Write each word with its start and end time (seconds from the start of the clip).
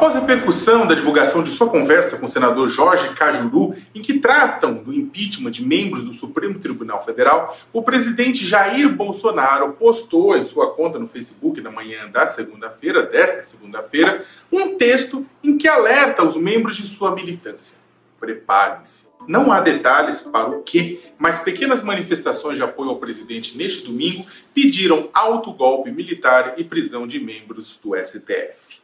Após 0.00 0.16
a 0.16 0.20
repercussão 0.20 0.86
da 0.86 0.94
divulgação 0.94 1.44
de 1.44 1.50
sua 1.50 1.68
conversa 1.68 2.16
com 2.16 2.24
o 2.24 2.28
senador 2.28 2.66
Jorge 2.68 3.10
Cajuru, 3.10 3.74
em 3.94 4.00
que 4.00 4.18
tratam 4.18 4.72
do 4.72 4.94
impeachment 4.94 5.50
de 5.50 5.62
membros 5.62 6.06
do 6.06 6.14
Supremo 6.14 6.58
Tribunal 6.58 7.04
Federal, 7.04 7.54
o 7.70 7.82
presidente 7.82 8.46
Jair 8.46 8.88
Bolsonaro 8.88 9.74
postou 9.74 10.34
em 10.34 10.42
sua 10.42 10.72
conta 10.72 10.98
no 10.98 11.06
Facebook 11.06 11.60
na 11.60 11.70
manhã 11.70 12.08
da 12.10 12.26
segunda-feira, 12.26 13.02
desta 13.02 13.42
segunda-feira, 13.42 14.24
um 14.50 14.74
texto 14.74 15.26
em 15.44 15.58
que 15.58 15.68
alerta 15.68 16.26
os 16.26 16.34
membros 16.34 16.76
de 16.76 16.86
sua 16.86 17.14
militância. 17.14 17.76
Preparem-se. 18.18 19.10
Não 19.28 19.52
há 19.52 19.60
detalhes 19.60 20.22
para 20.22 20.48
o 20.48 20.62
que, 20.62 20.98
mas 21.18 21.40
pequenas 21.40 21.82
manifestações 21.82 22.56
de 22.56 22.62
apoio 22.62 22.88
ao 22.88 22.96
presidente 22.96 23.54
neste 23.54 23.84
domingo 23.84 24.24
pediram 24.54 25.10
autogolpe 25.12 25.90
militar 25.90 26.54
e 26.56 26.64
prisão 26.64 27.06
de 27.06 27.20
membros 27.20 27.78
do 27.84 27.94
STF. 28.02 28.80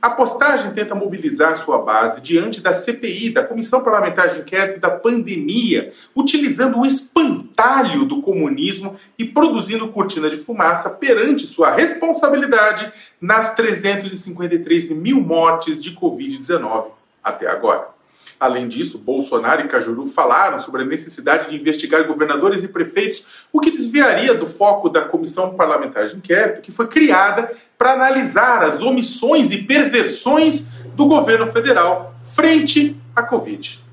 A 0.00 0.10
postagem 0.10 0.72
tenta 0.72 0.94
mobilizar 0.94 1.56
sua 1.56 1.78
base 1.78 2.20
diante 2.20 2.60
da 2.60 2.72
CPI, 2.72 3.30
da 3.30 3.44
Comissão 3.44 3.82
Parlamentar 3.82 4.28
de 4.28 4.40
Inquérito 4.40 4.78
da 4.78 4.90
Pandemia, 4.90 5.92
utilizando 6.14 6.78
o 6.78 6.86
espantalho 6.86 8.04
do 8.04 8.22
comunismo 8.22 8.94
e 9.18 9.24
produzindo 9.24 9.88
cortina 9.88 10.30
de 10.30 10.36
fumaça 10.36 10.90
perante 10.90 11.46
sua 11.46 11.74
responsabilidade 11.74 12.92
nas 13.20 13.54
353 13.54 14.92
mil 14.92 15.20
mortes 15.20 15.82
de 15.82 15.94
Covid-19 15.94 16.92
até 17.22 17.48
agora. 17.48 17.97
Além 18.40 18.68
disso, 18.68 18.98
Bolsonaro 18.98 19.62
e 19.62 19.68
Cajuru 19.68 20.06
falaram 20.06 20.60
sobre 20.60 20.82
a 20.82 20.84
necessidade 20.84 21.50
de 21.50 21.56
investigar 21.56 22.06
governadores 22.06 22.62
e 22.62 22.68
prefeitos, 22.68 23.46
o 23.52 23.60
que 23.60 23.70
desviaria 23.70 24.34
do 24.34 24.46
foco 24.46 24.88
da 24.88 25.02
comissão 25.02 25.54
parlamentar 25.54 26.06
de 26.06 26.16
inquérito, 26.16 26.60
que 26.60 26.70
foi 26.70 26.86
criada 26.86 27.50
para 27.76 27.94
analisar 27.94 28.62
as 28.62 28.80
omissões 28.80 29.50
e 29.50 29.64
perversões 29.64 30.68
do 30.94 31.06
governo 31.06 31.46
federal 31.48 32.14
frente 32.20 32.96
à 33.14 33.22
Covid. 33.22 33.84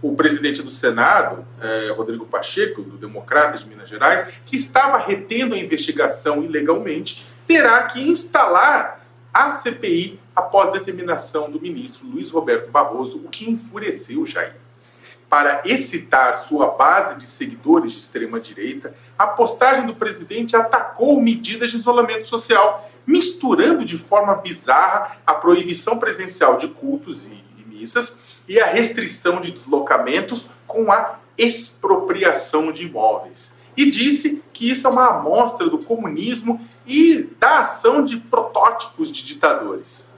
O 0.00 0.16
presidente 0.16 0.62
do 0.62 0.70
Senado, 0.70 1.44
eh, 1.60 1.92
Rodrigo 1.96 2.26
Pacheco, 2.26 2.82
do 2.82 2.96
Democratas 2.96 3.60
de 3.60 3.68
Minas 3.68 3.88
Gerais, 3.88 4.26
que 4.44 4.56
estava 4.56 4.98
retendo 4.98 5.54
a 5.54 5.58
investigação 5.58 6.42
ilegalmente, 6.42 7.24
terá 7.46 7.84
que 7.84 8.00
instalar 8.00 9.01
a 9.32 9.52
CPI 9.52 10.20
após 10.36 10.72
determinação 10.72 11.50
do 11.50 11.60
ministro 11.60 12.06
Luiz 12.06 12.30
Roberto 12.30 12.70
Barroso, 12.70 13.18
o 13.18 13.28
que 13.28 13.48
enfureceu 13.48 14.26
Jair. 14.26 14.56
Para 15.28 15.62
excitar 15.64 16.36
sua 16.36 16.66
base 16.66 17.18
de 17.18 17.26
seguidores 17.26 17.92
de 17.92 17.98
extrema-direita, 17.98 18.94
a 19.18 19.26
postagem 19.26 19.86
do 19.86 19.94
presidente 19.94 20.54
atacou 20.54 21.18
medidas 21.22 21.70
de 21.70 21.78
isolamento 21.78 22.26
social, 22.26 22.90
misturando 23.06 23.82
de 23.82 23.96
forma 23.96 24.34
bizarra 24.34 25.16
a 25.26 25.32
proibição 25.32 25.98
presencial 25.98 26.58
de 26.58 26.68
cultos 26.68 27.24
e 27.24 27.42
missas 27.66 28.40
e 28.46 28.60
a 28.60 28.66
restrição 28.66 29.40
de 29.40 29.50
deslocamentos 29.50 30.50
com 30.66 30.92
a 30.92 31.18
expropriação 31.38 32.70
de 32.70 32.84
imóveis 32.84 33.56
e 33.76 33.90
disse 33.90 34.42
que 34.52 34.70
isso 34.70 34.86
é 34.86 34.90
uma 34.90 35.08
amostra 35.08 35.68
do 35.68 35.78
comunismo 35.78 36.60
e 36.86 37.28
da 37.38 37.60
ação 37.60 38.04
de 38.04 38.16
protótipos 38.16 39.10
de 39.10 39.24
ditadores. 39.24 40.12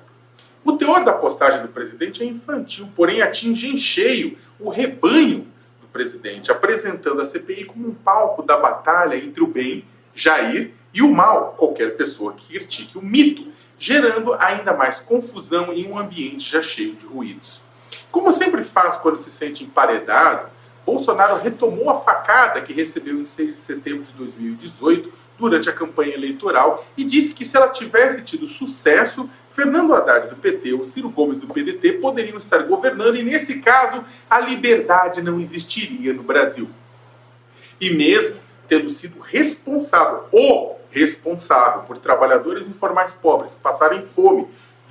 O 0.65 0.73
teor 0.73 1.05
da 1.05 1.13
postagem 1.13 1.63
do 1.63 1.69
presidente 1.69 2.23
é 2.23 2.27
infantil, 2.27 2.89
porém 2.97 3.21
atinge 3.21 3.69
em 3.69 3.77
cheio 3.77 4.39
o 4.59 4.71
rebanho 4.71 5.47
do 5.81 5.87
presidente, 5.89 6.51
apresentando 6.51 7.21
a 7.21 7.25
CPI 7.25 7.67
como 7.67 7.89
um 7.89 7.95
palco 7.95 8.43
da 8.43 8.57
batalha 8.57 9.17
entre 9.17 9.43
o 9.43 9.47
bem, 9.47 9.85
Jair, 10.15 10.73
e 10.93 11.03
o 11.03 11.11
mal, 11.11 11.55
qualquer 11.59 11.97
pessoa 11.97 12.33
que 12.33 12.57
critique 12.57 12.97
o 12.97 13.03
mito, 13.03 13.49
gerando 13.79 14.33
ainda 14.35 14.73
mais 14.73 15.01
confusão 15.01 15.73
em 15.73 15.91
um 15.91 15.99
ambiente 15.99 16.51
já 16.51 16.63
cheio 16.63 16.95
de 16.95 17.05
ruídos. 17.05 17.63
Como 18.11 18.31
sempre 18.31 18.63
faz 18.63 18.97
quando 18.97 19.17
se 19.17 19.33
sente 19.33 19.65
emparedado, 19.65 20.54
Bolsonaro 20.85 21.43
retomou 21.43 21.91
a 21.91 21.95
facada 21.95 22.61
que 22.61 22.73
recebeu 22.73 23.19
em 23.21 23.25
6 23.25 23.49
de 23.49 23.55
setembro 23.55 24.03
de 24.03 24.13
2018 24.13 25.13
durante 25.39 25.69
a 25.69 25.73
campanha 25.73 26.15
eleitoral 26.15 26.85
e 26.97 27.05
disse 27.05 27.35
que 27.35 27.45
se 27.45 27.57
ela 27.57 27.69
tivesse 27.69 28.23
tido 28.23 28.47
sucesso, 28.47 29.29
Fernando 29.51 29.95
Haddad 29.95 30.29
do 30.29 30.37
PT 30.37 30.73
ou 30.73 30.85
Ciro 30.85 31.09
Gomes 31.09 31.39
do 31.39 31.47
PDT 31.47 31.95
poderiam 31.95 32.39
estar 32.39 32.59
governando 32.65 33.17
e, 33.17 33.23
nesse 33.23 33.61
caso, 33.61 34.05
a 34.29 34.41
liberdade 34.41 35.23
não 35.23 35.41
existiria 35.41 36.13
no 36.13 36.23
Brasil. 36.23 36.69
E 37.81 37.91
mesmo 37.91 38.41
tendo 38.67 38.89
sido 38.89 39.21
responsável, 39.21 40.25
o 40.33 40.75
responsável 40.91 41.83
por 41.83 41.99
trabalhadores 41.99 42.69
informais 42.69 43.15
pobres 43.15 43.55
passarem 43.57 44.03
fome 44.03 44.47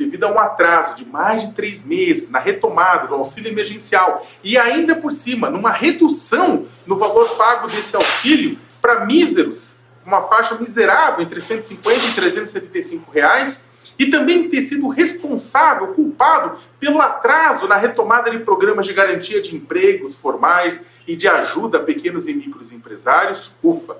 devido 0.05 0.25
a 0.25 0.31
um 0.31 0.39
atraso 0.39 0.95
de 0.95 1.05
mais 1.05 1.47
de 1.47 1.53
três 1.53 1.85
meses 1.85 2.29
na 2.29 2.39
retomada 2.39 3.07
do 3.07 3.15
auxílio 3.15 3.51
emergencial 3.51 4.25
e 4.43 4.57
ainda 4.57 4.95
por 4.95 5.11
cima 5.11 5.49
numa 5.49 5.71
redução 5.71 6.67
no 6.85 6.97
valor 6.97 7.29
pago 7.35 7.67
desse 7.67 7.95
auxílio 7.95 8.59
para 8.81 9.05
míseros, 9.05 9.77
uma 10.05 10.21
faixa 10.21 10.55
miserável 10.55 11.23
entre 11.23 11.39
150 11.39 12.05
e 12.07 12.13
375 12.13 13.11
reais, 13.11 13.71
e 13.97 14.07
também 14.07 14.49
ter 14.49 14.61
sido 14.61 14.87
responsável, 14.87 15.89
culpado 15.89 16.57
pelo 16.79 16.99
atraso 16.99 17.67
na 17.67 17.75
retomada 17.75 18.31
de 18.31 18.39
programas 18.39 18.87
de 18.87 18.93
garantia 18.93 19.39
de 19.39 19.55
empregos 19.55 20.15
formais 20.15 20.87
e 21.07 21.15
de 21.15 21.27
ajuda 21.27 21.77
a 21.77 21.83
pequenos 21.83 22.27
e 22.27 22.33
micros 22.33 22.71
empresários, 22.71 23.53
ufa, 23.63 23.95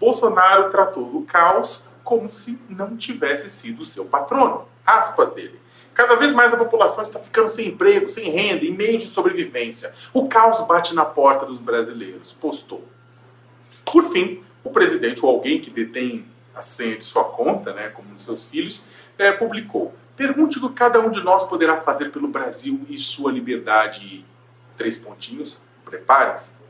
Bolsonaro 0.00 0.70
tratou 0.70 1.10
do 1.10 1.20
caos 1.22 1.84
como 2.02 2.30
se 2.30 2.58
não 2.68 2.96
tivesse 2.96 3.48
sido 3.50 3.84
seu 3.84 4.06
patrono 4.06 4.66
aspas 4.86 5.32
dele. 5.32 5.60
Cada 5.94 6.16
vez 6.16 6.32
mais 6.32 6.52
a 6.52 6.56
população 6.56 7.04
está 7.04 7.20
ficando 7.20 7.48
sem 7.48 7.68
emprego, 7.68 8.08
sem 8.08 8.28
renda, 8.30 8.64
em 8.64 8.72
meio 8.72 8.98
de 8.98 9.06
sobrevivência. 9.06 9.94
O 10.12 10.28
caos 10.28 10.60
bate 10.66 10.94
na 10.94 11.04
porta 11.04 11.46
dos 11.46 11.60
brasileiros, 11.60 12.32
postou. 12.32 12.84
Por 13.84 14.04
fim, 14.04 14.42
o 14.64 14.70
presidente 14.70 15.24
ou 15.24 15.30
alguém 15.30 15.60
que 15.60 15.70
detém 15.70 16.26
a 16.54 16.60
senha 16.60 16.96
de 16.96 17.04
sua 17.04 17.24
conta, 17.24 17.72
né, 17.72 17.90
como 17.90 18.12
um 18.12 18.18
seus 18.18 18.48
filhos, 18.48 18.88
é, 19.16 19.30
publicou: 19.30 19.94
Pergunte 20.16 20.58
o 20.58 20.68
que 20.68 20.74
cada 20.74 21.00
um 21.00 21.10
de 21.10 21.22
nós 21.22 21.44
poderá 21.44 21.76
fazer 21.76 22.10
pelo 22.10 22.26
Brasil 22.26 22.80
e 22.88 22.98
sua 22.98 23.30
liberdade. 23.30 24.24
Três 24.76 24.98
pontinhos, 24.98 25.62
preparem-se. 25.84 26.63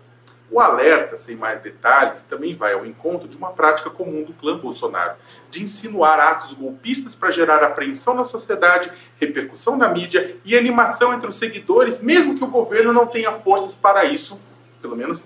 O 0.50 0.60
alerta, 0.60 1.16
sem 1.16 1.36
mais 1.36 1.60
detalhes, 1.60 2.22
também 2.22 2.54
vai 2.54 2.74
ao 2.74 2.84
encontro 2.84 3.26
de 3.26 3.36
uma 3.36 3.50
prática 3.50 3.88
comum 3.88 4.22
do 4.22 4.34
clã 4.34 4.58
Bolsonaro, 4.58 5.14
de 5.50 5.62
insinuar 5.62 6.20
atos 6.20 6.52
golpistas 6.52 7.14
para 7.14 7.30
gerar 7.30 7.62
apreensão 7.62 8.14
na 8.14 8.24
sociedade, 8.24 8.92
repercussão 9.18 9.76
na 9.76 9.88
mídia 9.88 10.36
e 10.44 10.56
animação 10.56 11.14
entre 11.14 11.28
os 11.28 11.36
seguidores, 11.36 12.02
mesmo 12.02 12.36
que 12.36 12.44
o 12.44 12.48
governo 12.48 12.92
não 12.92 13.06
tenha 13.06 13.32
forças 13.32 13.74
para 13.74 14.04
isso, 14.04 14.40
pelo 14.82 14.96
menos 14.96 15.24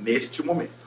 neste 0.00 0.42
momento. 0.42 0.80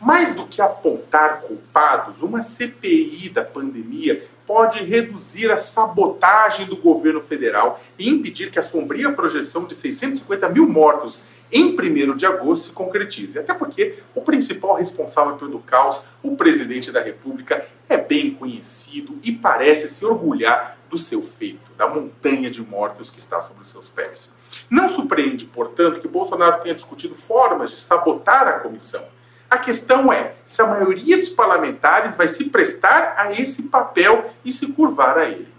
Mais 0.00 0.34
do 0.34 0.46
que 0.46 0.60
apontar 0.60 1.40
culpados, 1.42 2.20
uma 2.20 2.42
CPI 2.42 3.28
da 3.28 3.44
pandemia 3.44 4.26
pode 4.46 4.84
reduzir 4.84 5.50
a 5.50 5.56
sabotagem 5.56 6.66
do 6.66 6.76
governo 6.76 7.20
federal 7.20 7.80
e 7.98 8.08
impedir 8.08 8.50
que 8.50 8.58
a 8.58 8.62
sombria 8.62 9.12
projeção 9.12 9.64
de 9.64 9.74
650 9.74 10.48
mil 10.50 10.68
mortos 10.68 11.28
em 11.52 11.76
1 11.78 12.16
de 12.16 12.26
agosto 12.26 12.66
se 12.66 12.72
concretize. 12.72 13.38
Até 13.38 13.54
porque 13.54 13.98
o 14.14 14.20
principal 14.20 14.76
responsável 14.76 15.36
pelo 15.36 15.60
caos, 15.60 16.02
o 16.22 16.36
presidente 16.36 16.90
da 16.90 17.00
República, 17.00 17.66
é 17.88 17.96
bem 17.96 18.34
conhecido 18.34 19.18
e 19.22 19.32
parece 19.32 19.88
se 19.88 20.04
orgulhar 20.04 20.78
do 20.88 20.98
seu 20.98 21.22
feito, 21.22 21.72
da 21.76 21.88
montanha 21.88 22.50
de 22.50 22.62
mortos 22.62 23.10
que 23.10 23.18
está 23.18 23.40
sobre 23.40 23.64
seus 23.64 23.88
pés. 23.88 24.34
Não 24.70 24.88
surpreende, 24.88 25.46
portanto, 25.46 25.98
que 26.00 26.08
Bolsonaro 26.08 26.62
tenha 26.62 26.74
discutido 26.74 27.14
formas 27.14 27.70
de 27.70 27.76
sabotar 27.76 28.46
a 28.46 28.60
comissão. 28.60 29.06
A 29.50 29.58
questão 29.58 30.12
é 30.12 30.34
se 30.44 30.62
a 30.62 30.66
maioria 30.66 31.16
dos 31.16 31.28
parlamentares 31.28 32.16
vai 32.16 32.26
se 32.26 32.50
prestar 32.50 33.14
a 33.16 33.32
esse 33.32 33.68
papel 33.68 34.30
e 34.44 34.52
se 34.52 34.72
curvar 34.72 35.18
a 35.18 35.28
ele. 35.28 35.53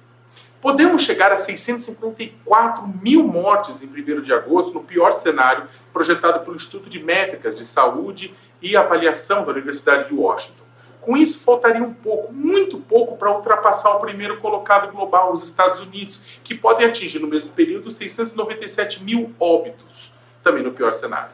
Podemos 0.66 1.04
chegar 1.04 1.32
a 1.32 1.38
654 1.38 2.88
mil 3.00 3.24
mortes 3.24 3.84
em 3.84 3.88
1 3.88 4.22
de 4.22 4.34
agosto, 4.34 4.74
no 4.74 4.84
pior 4.84 5.12
cenário 5.12 5.68
projetado 5.94 6.44
pelo 6.44 6.56
Instituto 6.56 6.90
de 6.90 6.98
Métricas 6.98 7.54
de 7.54 7.64
Saúde 7.64 8.34
e 8.60 8.76
Avaliação 8.76 9.46
da 9.46 9.52
Universidade 9.52 10.08
de 10.08 10.16
Washington. 10.16 10.64
Com 11.02 11.16
isso, 11.16 11.44
faltaria 11.44 11.84
um 11.84 11.94
pouco, 11.94 12.34
muito 12.34 12.80
pouco, 12.80 13.16
para 13.16 13.32
ultrapassar 13.32 13.92
o 13.92 14.00
primeiro 14.00 14.38
colocado 14.38 14.92
global, 14.92 15.32
os 15.32 15.44
Estados 15.44 15.82
Unidos, 15.82 16.40
que 16.44 16.56
podem 16.56 16.88
atingir 16.88 17.20
no 17.20 17.28
mesmo 17.28 17.54
período 17.54 17.92
697 17.92 19.04
mil 19.04 19.36
óbitos, 19.40 20.16
também 20.42 20.64
no 20.64 20.72
pior 20.72 20.92
cenário. 20.94 21.30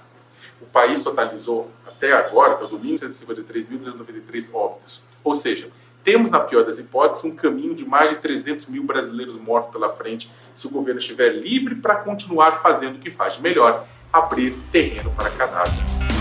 O 0.59 0.65
país 0.65 1.01
totalizou 1.01 1.71
até 1.87 2.11
agora, 2.11 2.55
até 2.55 2.65
o 2.65 2.67
domingo, 2.67 2.95
653.293 2.95 4.53
óbitos. 4.53 5.05
Ou 5.23 5.33
seja, 5.33 5.69
temos, 6.03 6.31
na 6.31 6.39
pior 6.39 6.65
das 6.65 6.80
hipóteses, 6.80 7.24
um 7.24 7.36
caminho 7.36 7.75
de 7.75 7.86
mais 7.86 8.12
de 8.12 8.18
300 8.18 8.68
mil 8.68 8.83
brasileiros 8.83 9.38
mortos 9.38 9.71
pela 9.71 9.89
frente 9.89 10.31
se 10.53 10.68
o 10.68 10.69
governo 10.69 11.00
estiver 11.00 11.30
livre 11.30 11.75
para 11.75 11.95
continuar 11.95 12.62
fazendo 12.62 12.95
o 12.95 13.00
que 13.00 13.09
faz 13.09 13.36
de 13.36 13.42
melhor, 13.42 13.86
abrir 14.12 14.53
terreno 14.71 15.12
para 15.12 15.30
cadáveres. 15.30 16.20